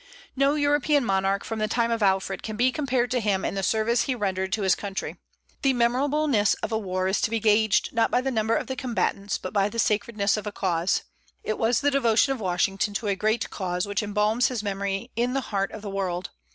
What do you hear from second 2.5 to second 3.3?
be compared to